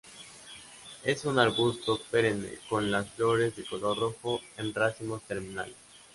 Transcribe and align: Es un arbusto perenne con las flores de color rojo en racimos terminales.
Es 1.03 1.25
un 1.25 1.37
arbusto 1.37 2.01
perenne 2.09 2.57
con 2.67 2.89
las 2.89 3.07
flores 3.11 3.55
de 3.55 3.63
color 3.63 3.99
rojo 3.99 4.41
en 4.57 4.73
racimos 4.73 5.21
terminales. 5.27 5.75